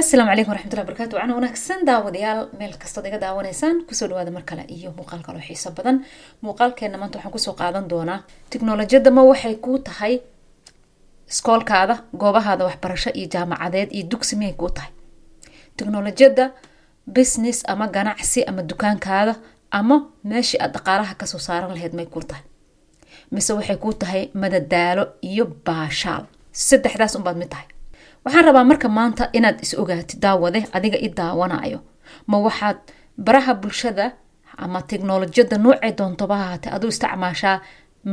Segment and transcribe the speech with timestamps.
[0.00, 3.76] asalaamu calaykum waraxmatullahi barakaatu waxaana wanaagsan daawadayaal meel kastood iga daawanaysaan.
[3.88, 5.96] Kusoo dhawaada mar kale iyo muuqaal kaloo xiiso badan.
[6.44, 8.18] Muuqaalkeena maanta waxaan ku soo qaadan doonaa
[8.50, 10.14] tiknolojiyadda ma waxay kuu tahay
[11.32, 14.90] iskoolkaada goobahaada waxbarasho iyo jaamacadeed iyo dugsi miyay kuu tahay?
[15.76, 16.44] Tiknolojiyadda
[17.16, 19.34] business ama ganacsi ama dukaankaada
[19.70, 22.42] ama meeshii aad dhaqaalaha ka soo saaran lahayd may kuu tahay?
[23.30, 26.24] Mise waxay kuu tahay madadaalo iyo baashaal.
[26.52, 27.66] Saddexdaas unbaad mid tahay
[28.24, 31.78] waxaan rabaa marka maanta inaad is ogaatid daawade adiga i daawanayo.
[32.30, 32.78] Ma waxaad
[33.24, 34.06] baraha bulshada
[34.64, 37.60] ama teknolojiyadda noocay doontoba hahaatee aduu isticmaashaa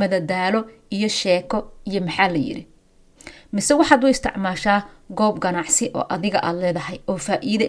[0.00, 0.60] madadaalo
[0.96, 2.62] iyo sheeko iyo maxaa la yiri
[3.52, 4.78] mise waxaad u isticmaashaa
[5.18, 7.66] goob ganacsi oo adiga aad leedahay oo faa-iide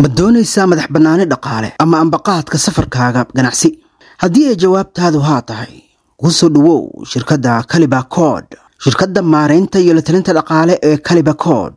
[0.00, 3.68] ma doonaysaa madax bannaani dhaqaale ama ambaqaadka safarkaaga ganacsi?
[4.22, 5.74] Haddii ay jawaabtaadu haa tahay
[6.20, 8.46] ku soo dhowow shirkadda caliba cod
[8.82, 11.72] shirkadda maaraynta iyo la talinta dhaqaale ee caliba cod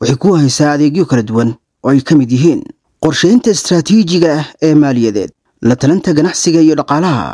[0.00, 1.50] waxay ku haysaa adeegyo kala duwan
[1.84, 2.62] oo ay ka mid yihiin
[3.04, 5.30] qorshaynta istraatiijiga ah ee maaliyadeed
[5.68, 7.26] la talinta ganacsiga iyo dhaqaalaha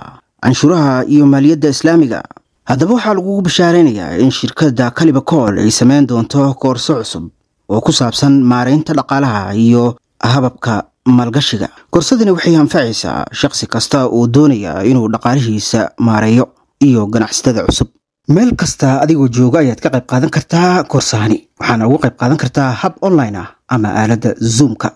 [0.42, 2.22] canshuuraha iyo maaliyadda islaamiga.
[2.70, 7.24] Haddaba waxaa lagugu bashaaraynayaa in shirkadda caliba cod ay sameyn doonto koorso cusub
[7.68, 9.96] oo ku saabsan maaraynta dhaqaalaha iyo
[10.32, 10.74] hababka
[11.18, 11.68] maalgashiga.
[11.90, 16.44] Korsadani waxay anfacaysaa shaqsi kasta oo doonaya inuu dhaqaalihiisa maareeyo
[16.88, 17.88] iyo ganacsatada cusub
[18.34, 22.70] meel kasta adigoo jooga ayaad ka qayb qaadan kartaa koorsahani waxaana ugu qayb qaadan kartaa
[22.82, 24.88] hab online ah ama aaladda zoomka.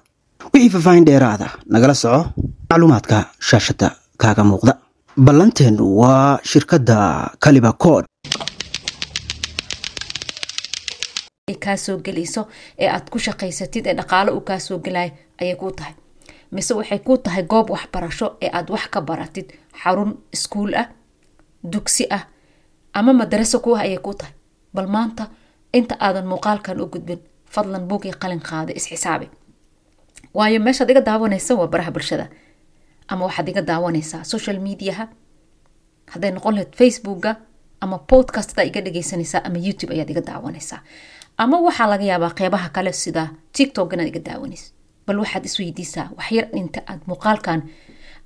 [0.52, 2.20] Wixii faahfaahin dheeraada nagala soco
[2.70, 3.16] macluumaadka
[3.48, 3.88] shaashadda
[4.22, 4.72] kaaga muuqda.
[5.26, 6.96] Ballanteenu waa shirkadda
[7.44, 8.04] caliba cod
[11.64, 12.42] kaasoo gelayso
[12.82, 15.08] ee aad ku shaqaysatid ee dhaqaalo uu kaasoo gelay
[15.40, 15.94] ayay kuu tahay.
[16.52, 19.46] Mise waxay kuu tahay goob waxbarasho ee aad wax ka baratid.
[19.82, 20.88] Xarun iskuul ah
[21.72, 22.22] dugsi ah
[22.92, 24.34] ama madaraso kuah ayay kuu tahay.
[24.74, 25.30] Bal maanta
[25.72, 27.18] inta aadan muuqaalkan u gudbin
[27.54, 29.28] fadlan buugii qalin qaada isxisaabi
[30.34, 32.26] waayo meeshaad iga daawanaysa waa baraha bulshada.
[33.08, 35.08] Ama waxaad iga daawanaysaa social mediaha.
[36.12, 37.36] Hadday noqon lahayd facebooka
[37.80, 40.80] ama podcastada iga dhageysanaysaa ama youtube ayaad iga daawanaysaa
[41.36, 44.72] ama waxaa laga yaabaa qeybaha kale sida tiktok inaad iga daawanaysa
[45.06, 47.62] bal waxaad isweydiisaa waxyar inta aad muuqaalkan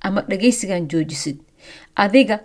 [0.01, 1.37] ama dhageysigan joojisid.
[1.95, 2.39] Adiga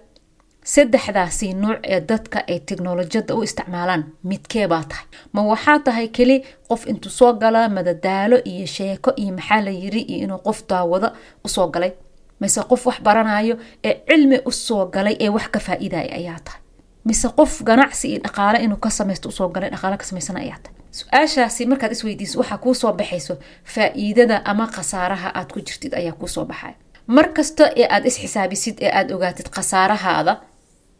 [0.65, 5.05] saddexdaasi nuuc ee dadka ay teknolojiyadda u isticmaalaan midkee baa tahay?
[5.33, 6.37] Ma waxaa tahay keli
[6.69, 11.09] qof intuu soo gala madadaalo iyo sheeko iyo maxaa la yiri iyo inuu qof daawado
[11.45, 11.93] u soo galay?
[12.41, 16.61] Mise qof wax baranayo ee cilmi u soo galay ee wax ka faa-iidaya ayaa tahay?
[17.05, 20.59] Mise qof ganacsi iyo dhaqaale inuu ka samaysto u soo galay dhaqaale ka samaysana ayaa
[20.63, 20.77] tahay?
[20.99, 23.35] Su'aashaasi markaad isweydiiso waxaa kuusoo baxayso
[23.65, 26.75] faa-iidada ama khasaaraha aad ku jirtid ayaa kuusoo baxaya.
[27.07, 30.37] Mar kasta ee aad isxisaabisid ee aad ogaatid khasaarahaada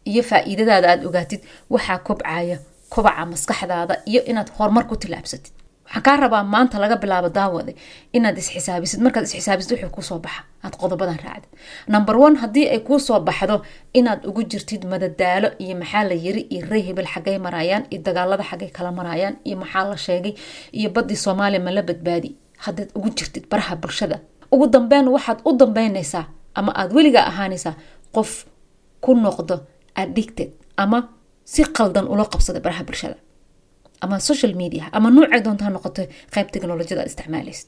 [0.05, 1.41] iyo faa-iidadaada aad ogaatid
[1.73, 2.57] waxaa kobcaya
[2.93, 5.53] kobaca maskaxdaada iyo inaad horumar ku tilaabsatid.
[5.85, 7.75] Waxaan kaa rabaa maanta laga bilaabo daawade
[8.17, 8.99] inaad isxisaabisid.
[9.05, 10.41] Markaad isxisaabisid wuxuu kuusoo baxa.
[10.63, 11.49] Aad qodobadan raacdid.
[11.87, 13.61] Number one haddii ay kuusoo baxdo
[13.93, 18.43] inaad ugu jirtid madadaalo iyo maxaa la yiri iyo rey hebel xaggay marayaan iyo dagaalada
[18.49, 20.33] xaggay kala marayaan iyo maxaa la sheegay
[20.79, 22.29] iyo badii soomaaliya ma la badbaadi
[22.65, 24.17] haddaad ugu jirtid baraha bulshada.
[24.51, 26.25] Ugu dambeyn waxaad u dambeynaysaa
[26.55, 27.75] ama aad weligaa ahaanaysaa
[28.15, 28.45] qof
[29.01, 29.55] ku noqdo
[29.95, 30.99] addicted ama
[31.45, 33.15] si qaldan ula qabsada baraha bulshada.
[34.01, 36.01] Ama social media ama nuucay doontaa noqoto
[36.33, 37.67] qeyb teknolojiyada aad isticmaalaysid.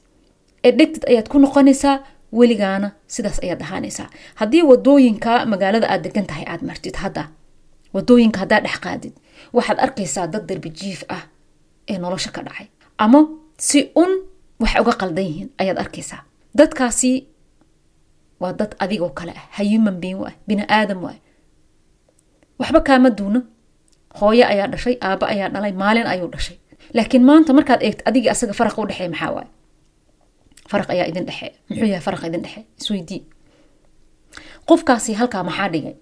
[0.68, 1.96] Addicted ayaad ku noqonaysaa
[2.38, 4.08] weligaana sidaas ayaad ahaanaysaa.
[4.40, 7.22] Haddii waddooyinka magaalada aad degan tahay aad martid hadda
[7.94, 9.14] waddooyinka haddaa dhex qaadid
[9.56, 11.22] waxaad arkaysaa dad darbi jiif ah
[11.88, 12.66] ee nolosha ka dhacay.
[12.98, 13.20] Ama
[13.58, 14.10] si un
[14.60, 16.20] wax uga qaldan yihiin ayaad arkaysaa.
[16.58, 17.12] Dadkaasi
[18.40, 21.18] waa dad adigoo kale ah hayuman bein waay bini aadam waay
[22.60, 23.40] waxba kaama duuno
[24.20, 26.56] hooyo ayaa dhashay aabo ayaa dhalay maalin ayuu dhashay.
[26.96, 29.50] Laakiin maanta markaad eegto adigii asaga faraqa u dhexeey maxaa waaye?
[30.70, 33.20] Faraq ayaa idin dhexee muxuu yahay faraqa idin dhexee isweydii.
[34.68, 35.94] Qofkaasi halkaa maxaa dhigay?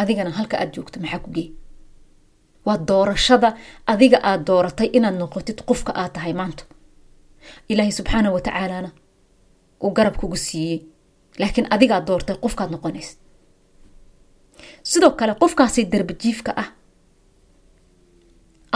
[0.00, 1.48] Adigana halka aad joogto maxaa ku geey
[2.66, 3.48] waa doorashada
[3.92, 6.64] adiga aad dooratay inaad noqotid qofka aad tahay maanta.
[7.68, 8.90] Ilaahay subxaana wa tacaalana
[9.84, 10.78] uu garab kugu siiyey.
[11.40, 13.12] Laakiin adigaad doortay qofkaad noqonaysa
[14.90, 16.68] sidoo kale qofkaasi darbajiifka ah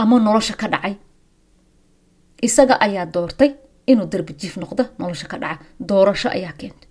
[0.01, 0.95] ama nolosha ka dhacay
[2.47, 3.51] isaga ayaa doortay
[3.91, 6.87] inuu darbajiif noqdo nolosha ka dhaca doorasho ayaa keentay.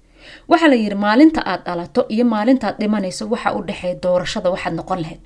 [0.50, 5.00] Waxaa la yiri maalinta aad dhalato iyo maalintaad dhimanayso waxa u dhexeeya doorashada waxaad noqon
[5.02, 5.20] lahayd.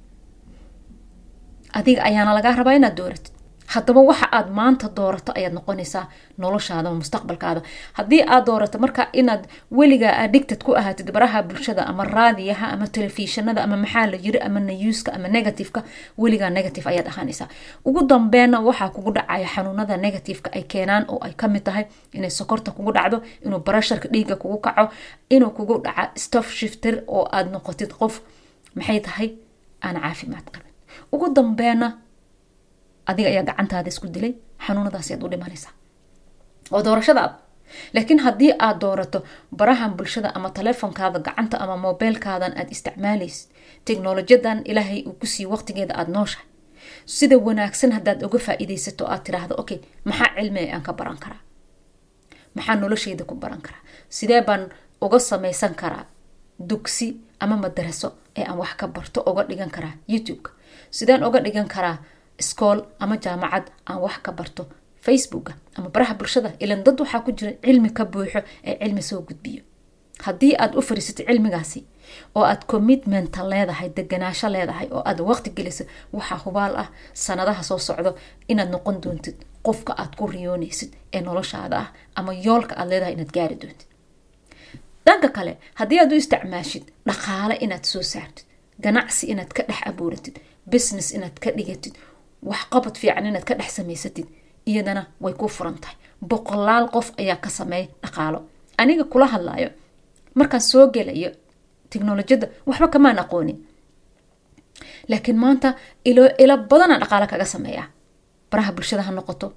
[1.79, 3.33] Adiga ayaana lagaa rabaa inaad dooratid
[3.75, 6.05] haddaba waxa aad maanta doorato ayaad noqonaysaa
[6.43, 7.61] noloshaada mustaqbalkaada.
[7.99, 9.43] Haddii aad doorato marka inaad
[9.79, 14.61] weligaa addicted ku ahaatid baraha bulshada ama raadiyaha ama telefishinada ama maxaa la yiri ama
[14.61, 15.81] nayuuska ama negativeka
[16.19, 17.49] weligaa negative ayaad ahaanaysaa.
[17.85, 22.31] Ugu dambeena waxaa kugu dhacaya xanuunada negativeka ay keenaan oo ay ka mid tahay inay
[22.31, 24.89] sokorta kugu dhacdo inuu barasharka dhiiga kugu kaco
[25.31, 28.21] inuu kugu dhaca stof shifter oo aad noqotid qof
[28.75, 29.29] maxay tahay?
[29.83, 30.73] Aan caafimaad qabin.
[31.13, 31.87] Ugu dambeena
[33.11, 34.33] adiga ayaa gacantaada isku dilay
[34.67, 35.73] xanuunadaas ayaad u dhimanaysaa.
[36.75, 37.35] Oo doorashadaada
[37.95, 39.19] laakiin haddii aad doorato
[39.59, 43.49] barahan bulshada ama taleefonkaada gacanta ama mobeylkaadan aad isticmaalaysid
[43.87, 46.47] teknolojiyadan ilaahay uu ku sii waqtigeeda aada nooshahay
[47.17, 49.79] sida wanaagsan haddaad uga faa-iideysato aad tiraahdo okay
[50.09, 51.41] maxaa cilmi aan ka baran karaa?
[52.55, 53.83] Maxaa nolosheyda ku baran karaa?
[54.17, 54.63] Sidee baan
[55.01, 56.05] uga samaysan karaa
[56.71, 57.09] dugsi
[57.41, 58.09] ama madaraso
[58.39, 60.51] ee aan wax ka barto uga dhigan karaa youtube-ka
[60.91, 61.97] sideen uga dhigan karaa
[62.43, 64.63] iskool ama jaamacad aan wax ka barto
[65.07, 66.51] facebooka ama baraha bulshada.
[66.61, 69.63] Ilan dad waxaa ku jira cilmi ka buuxo ee cilmi soo gudbiyo.
[70.27, 71.81] Haddii aad u fariisatid cilmigaasi
[72.35, 75.85] oo aad commitmenta leedahay deganaasho leedahay oo aad waqti geliso
[76.17, 76.89] waxaa hubaal ah
[77.25, 78.11] sanadaha soo socdo
[78.49, 81.89] inaad noqon doontid qofka aad ku riyoonaysid ee noloshaada ah
[82.19, 83.89] ama yoolka aad leedahay inaad gaari doontid.
[85.07, 88.45] Dhanka kale haddii aad u isticmaashid dhaqaale inaad soo saartid
[88.85, 90.37] ganacsi inaad ka dhex abuuratid
[90.73, 91.95] business inaad ka dhigatid
[92.43, 94.27] waxqabad fiican inaad ka dhex samaysatid
[94.67, 95.97] iyadana way ku furan tahay
[96.31, 98.41] boqolaal qof ayaa ka sameeya dhaqaalo.
[98.79, 99.71] Aniga kula hadlayo
[100.35, 101.31] markaan soo gelayo
[101.91, 103.59] teknolojiyadda waxba kamaan aqoonin.
[105.09, 107.85] Laakiin maanta ilo badanaa dhaqaalo kaga sameeya
[108.51, 109.53] baraha bulshada ha noqoto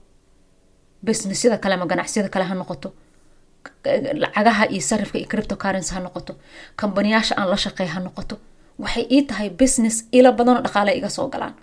[1.06, 2.90] businessyada kale ama ganacsiyada kale ha noqoto
[4.24, 6.34] lacagaha iyo sarifka iyo cripto currency ha noqoto
[6.76, 8.36] kambaniyaasha aan la shaqeey ha noqoto.
[8.80, 11.54] Waxay ii tahay business ilo badanoo dhaqaale iga soo galaan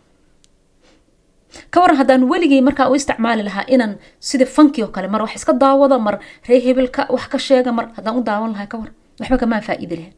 [1.70, 3.92] ka waran haddaan weligay markaa u isticmaali lahaa inaan
[4.28, 6.16] sida fanki oo kale mar wax iska daawado mar
[6.48, 9.96] ree hebelka wax ka sheega mar haddaan u daawan lahaa ka waran waxba kamaan faa-iidi
[9.96, 10.14] lahayn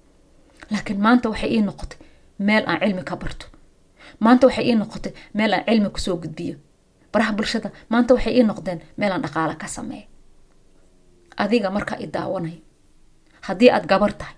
[0.72, 1.98] laakiin maanta waxay ii noqotay
[2.38, 3.46] meel aan cilmi ka barto.
[4.24, 6.56] Maanta waxay ii noqotay meel aan cilmi ku soo gudbiyo.
[7.12, 10.06] Baraha bulshada maanta waxay ii noqdeen meel aan dhaqaale ka sameeyo.
[11.36, 12.60] Adiga markaa i daawanayo
[13.46, 14.34] haddii aad gabar tahay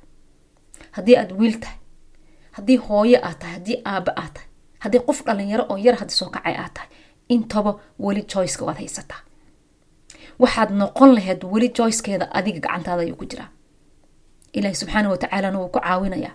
[0.96, 1.78] haddii aad wiil tahay
[2.56, 4.48] haddii hooyo aad tahay haddii aaba aad tahay
[4.84, 6.88] haddii qof dhalinyaro oo yar haddi soo kacay aad tahay
[7.34, 7.70] intaba
[8.04, 9.20] weli joyceka waad haysataa.
[10.42, 13.48] Waxaad noqon lahayd weli joycekeeda adiga gacantaada ayuu ku jiraa.
[14.56, 16.34] Ilaahay subxaana watacaalana wuu ku caawinayaa.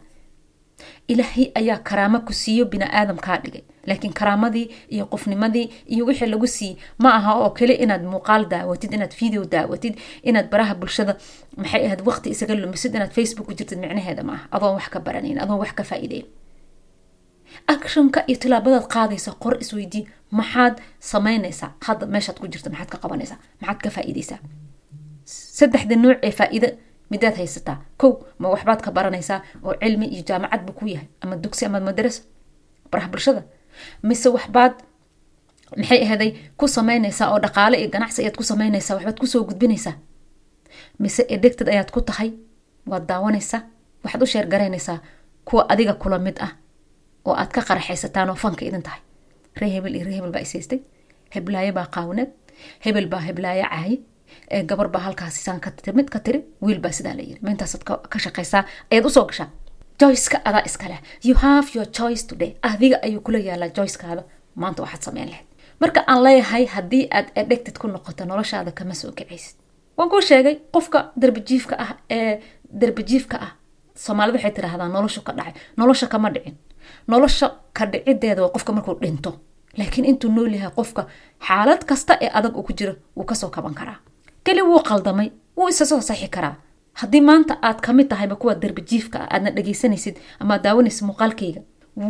[1.11, 3.63] Ilaahay ayaa karaamo ku siiyo bini aadam kaa dhigay.
[3.87, 8.93] Laakiin karaamadii iyo qofnimadii iyo wixii lagu siiyey ma aha oo kale inaad muuqaal daawatid
[8.93, 9.93] inaad video daawatid
[10.23, 11.13] inaad baraha bulshada
[11.57, 15.39] maxay ahayd waqti isaga lumisid inaad facebook ku jirtid micnaheeda ma adoon wax ka baranayn
[15.43, 16.25] adoon wax ka faa-iideyn
[17.67, 23.37] actionka iyo tilaabadaad qaadaysa qor isweydii maxaad samaynaysaa hadda meeshaad ku jirta maxaad ka qabanaysaa
[23.61, 24.39] maxaad ka faa-iideysaa
[25.57, 26.67] saddexda nuuc ee faa-iida
[27.11, 27.77] midaad haysataa.
[27.97, 32.21] Kow ma waxbaad ka baranaysaa oo cilmi iyo jaamacadba ku yahay ama dugsi ama madarasa
[32.91, 33.43] baraha bulshada.
[34.03, 34.73] Mise waxbaad
[35.77, 39.93] maxay ahaday ku samaynaysaa oo dhaqaale iyo ganacsi ayaad ku samaynaysaa waxbaad ku soo gudbinaysaa?
[40.99, 42.31] Mise edegtad ayaad ku tahay
[42.85, 43.61] waad daawanaysaa
[44.03, 44.99] waxaad u sheergaraynaysaa
[45.45, 46.51] kuwa adiga kula mid ah
[47.25, 49.01] oo aad ka qaraxaysataan oo fanka idin tahay.
[49.59, 50.79] Ree hebel iyo ree hebel baa isaystay
[51.35, 52.29] heblaayo baa qaawneed.
[52.85, 53.97] Hebel baa heblaayo caaye
[54.51, 57.39] ee gabar baa halkaasi saan ka tiri mid ka tiri wiil baa sidaa la yiri
[57.41, 59.49] ma intaasaad ka shaqaysaa ayaad u soo gashaa.
[59.99, 62.51] Joyceka adaa iskaleh you have your choice today.
[62.61, 64.23] Adiga ayuu kula yaalaa joycekaada.
[64.55, 65.47] Maanta waxaad sameyn lahayd.
[65.81, 69.55] Marka aan leeyahay haddii aad addicted ku noqoto noloshaada kama soo kacaysid
[69.97, 72.39] waan kuu sheegay qofka darbijiifka ah ee
[72.81, 73.51] darbijiifka ah
[74.05, 76.55] soomaalida waxay tiraahdaa noloshu ka dhacay nolosha kama dhicin
[77.07, 79.31] nolosha ka dhicideeda waa qofka markuu dhinto.
[79.77, 81.01] Laakiin intuu nool yahay qofka
[81.47, 83.97] xaalad kasta ee adag uu ku jiro wuu ka soo kaban karaa.
[84.43, 86.55] Keli wuu qaldamay wuu isa soo saxi karaa.
[86.99, 91.61] Haddii maanta aad ka mid tahayba kuwa darbijiifka ah aadna dhegaysanaysid ama aad daawanaysid muuqaalkayga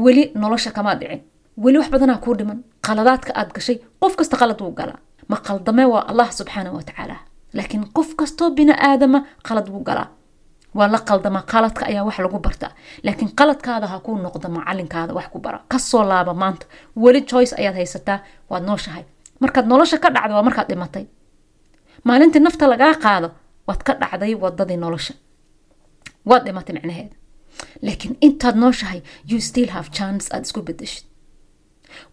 [0.03, 1.21] weli nolosha kama dhicin.
[1.63, 4.99] Weli wax badanaa kuu dhiman qaladaadka aad gashay qof kasta qalad wuu galaa.
[5.29, 7.15] Ma qaldame waa allah subxaana wa tacaala
[7.53, 10.07] laakiin qof kastoo bini aadama qalad wuu galaa
[10.77, 12.71] waa la qaldama qaladka ayaa wax lagu bartaa
[13.05, 15.59] laakiin qaladkaada ha kuu noqdo macalinkaada wax ku bara.
[15.71, 16.65] Kasoo laaba maanta.
[17.03, 19.03] Weli joyce ayaad haysataa waad nooshahay.
[19.39, 21.05] Markaad nolosha ka dhacdo waa markaad dhimatay.
[22.03, 23.29] Maalintii nafta lagaa qaado
[23.67, 25.13] waad ka dhacday wadadii nolosha.
[26.29, 27.15] Waad dhimatay micnaheeda
[27.81, 31.05] laakiin intaad nooshahay you still have chance aad isku bedeshid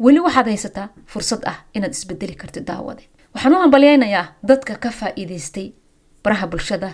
[0.04, 3.02] weli waxaad haysataa fursad ah inaad isbedeli kartid daawade
[3.34, 5.66] waxaan u hambalyaynayaa dadka ka faa-iideystay
[6.24, 6.90] baraha bulshada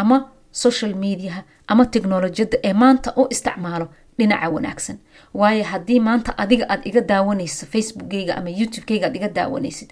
[0.00, 0.16] ama
[0.52, 4.96] social mediaha ama teknolojiyadda ee maanta u isticmaalo dhinaca wanaagsan.
[5.34, 9.88] Waayo haddii maanta adiga aad iga daawanayso facebookgayga ama youtubekayga aad iga daawanaysid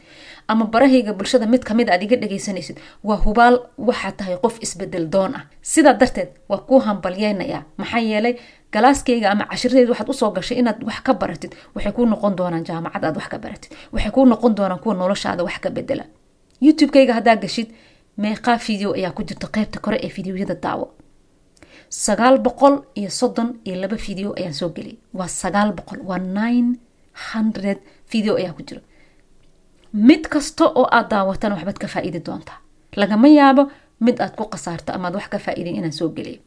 [0.49, 5.07] ama barahayga bulshada mid ka mid aad iga dhagaysanaysid waa hubaal waxaa tahay qof isbeddel
[5.15, 5.45] doon ah.
[5.63, 8.35] Sidaa darteed waa kuu hambalyeynayaa maxaa yeelay
[8.73, 12.65] galaaskayga ama cashiradeyda waxaad u soo gashay inaad wax ka baratid waxay kuu noqon doonaan
[12.69, 16.05] jaamacad aad wax ka baratid waxay kuu noqon doonaan kuwa noloshaada wax ka bedela
[16.61, 17.69] youtubekayga haddaa gashid
[18.23, 20.87] meeqaa video ayaa ku jirta qeybta kore ee fideoyada daawo.
[22.05, 24.99] Sagaal boqol iyo soddon iyo laba video ayaan soo geliyay.
[25.19, 26.69] Waa sagaal boqol waa nine
[27.33, 27.79] hundred
[28.13, 28.81] video ayaa ku jira.
[29.93, 32.59] Mid kasta oo aad daawatana waxbaad ka faa-iidi doontaa.
[33.01, 33.63] Lagama yaabo
[34.01, 36.41] mid aad ku khasaarto amaad wax ka faa-iidin inaan soo geliyo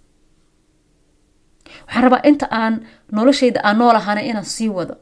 [1.86, 2.76] waxaan rabaa inta aan
[3.12, 4.96] noloshayda aan nool ahana inaan sii wado.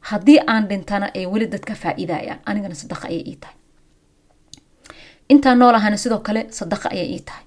[0.00, 1.74] Haddii aan dhintana ay weli dad ka
[2.46, 3.56] anigana sadaqa ayay ii tahay
[5.32, 7.44] intaan nool ahana sidoo kale sadaqa ayay ii tahay.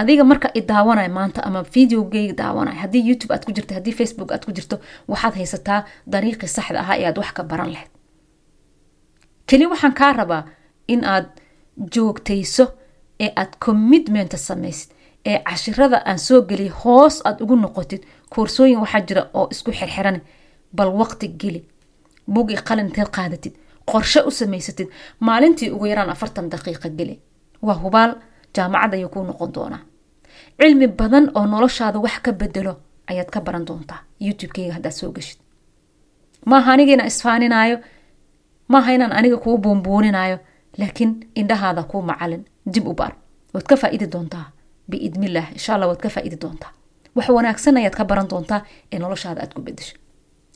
[0.00, 4.30] Adiga marka i daawanay maanta ama videogeyga daawanay haddii youtube aad ku jirto haddii facebook
[4.32, 4.76] aad ku jirto
[5.10, 5.80] waxaad haysataa
[6.12, 7.90] dariiqii saxda ahaa ee aad wax ka baran lahayd
[9.48, 10.42] keli waxaan kaa rabaa
[10.92, 11.26] in aad
[11.94, 12.64] joogtayso
[13.24, 14.90] ee aad commitmenta samaysid
[15.30, 18.02] ee cashirada aan soo geliya hoos aad ugu noqotid
[18.34, 20.18] koorsooyin waxaa jira oo isku xirxiran
[20.76, 21.60] bal waqti geli
[22.34, 23.54] bugi qalin inteed qaadatid
[23.92, 24.88] qorshe u samaysatid
[25.20, 27.16] maalintii ugu yaraan afartan daqiiqa geli
[27.62, 28.12] waa hubaal
[28.56, 29.80] jaamacad ayuu kuu noqon doonaa.
[30.60, 32.72] Cilmi badan oo noloshaada wax ka bedelo
[33.10, 34.00] ayaad ka baran doontaa.
[34.20, 35.38] Youtubekeyga haddaad soo geshid.
[36.46, 37.78] Maaha aniga inaan isfaaninaayo
[38.68, 40.38] maaha inaan aniga kuu buunbuuninayo
[40.78, 42.44] laakiin indhahaada kuu macalin
[42.74, 43.12] dib u baar.
[43.54, 44.46] Waad ka faa-idi doontaa
[44.90, 46.72] biidnillaah insha alla waad ka faa-idi doontaa.
[47.16, 48.60] Wax wanaagsan ayaad ka baran doontaa
[48.92, 49.96] ee noloshaada aad ku bedesho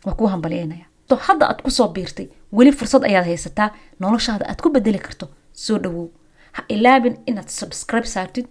[0.07, 3.69] waa kuu hambalyeynaya so hadda aad ku soo biirtay weli fursad ayaad haysataa
[4.01, 5.27] noloshaada aad ku bedeli karto.
[5.53, 6.09] Soo dhawow.
[6.57, 8.47] Ha ilaabin inaad subscribe saartid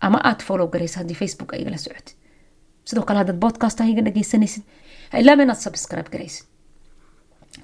[0.00, 2.16] ama aad follow garayso haddii facebook ay igala socotid.
[2.84, 4.62] Sidoo kale haddaad podcast iga dhagaysanaysid
[5.12, 6.46] ha ilaabin inaad subscribe garaysid.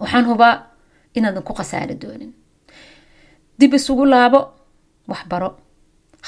[0.01, 0.55] Waxaan hubaa
[1.15, 2.33] inaadan ku khasaari doonin.
[3.59, 4.41] Dib isugu laabo
[5.11, 5.51] waxbaro.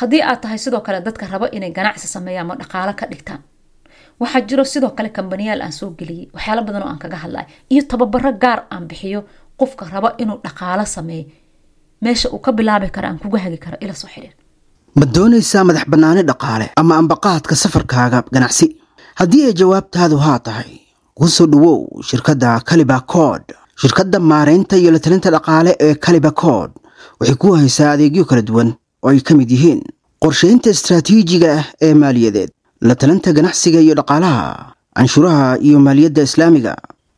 [0.00, 3.40] Haddii aad tahay sidoo kale dadka rabo inay ganacsi sameeyaan ama dhaqaalo ka dhigtaan
[4.20, 7.82] waxaa jiro sidoo kale kambaniyaal aan soo geliyey waxyaalo badan oo aan kaga hadlay iyo
[7.90, 9.20] tababaro gaar aan bixiyo
[9.60, 11.24] qofka rabo inuu dhaqaalo sameeyo.
[12.02, 14.32] Meesha uu ka bilaabi karo aan kuga hagi karo ila soo xiriir
[14.98, 18.66] ma doonaysaa madax bannaani dhaqaale ama ambaqaadka safarkaaga ganacsi?
[19.20, 20.70] Haddii ay jawaabtaadu haa tahay
[21.18, 23.44] ku soo dhowow shirkadda kaliba kood
[23.82, 26.70] shirkadda maaraynta iyo la talinta dhaqaale ee kaliba kood
[27.20, 28.70] waxay ku haysaa adeegyo kala duwan
[29.04, 29.80] oo ay ka mid yihiin
[30.22, 32.50] qorshaynta istraatiijiga ah ee maaliyadeed
[32.88, 34.44] la talinta ganacsiga iyo dhaqaalaha
[34.96, 36.72] canshuuraha iyo maaliyadda islaamiga.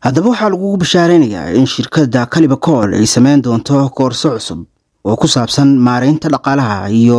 [0.04, 4.61] Haddaba waxaa lagugu bashaaraynayaa in shirkadda kaliba kood ay samayn doonto koorso cusub
[5.08, 7.18] oo ku saabsan maaraynta dhaqaalaha iyo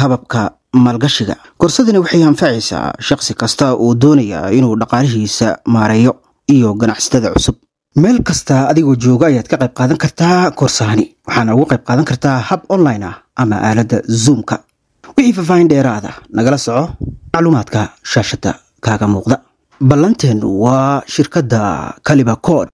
[0.00, 0.40] hababka
[0.84, 1.34] maalgashiga.
[1.60, 6.12] Koorsadani waxay anfacaysaa shaqsi kasta oo doonaya inuu dhaqaalihiisa maareeyo
[6.54, 7.56] iyo ganacsatada cusub.
[8.02, 12.38] Meel kasta adigoo jooga ayaad ka qayb qaadan kartaa koorsahani waxaana ugu qayb qaadan kartaa
[12.48, 14.56] hab online ah ama aaladda zoomka
[15.18, 16.84] wixii faahfaahin dheeraada nagala soco.
[17.34, 17.80] Macluumaadka
[18.12, 18.52] shaashada
[18.84, 19.36] kaaga muuqda.
[19.90, 21.60] Ballanteennu waa shirkadda
[22.06, 22.68] kaliba kood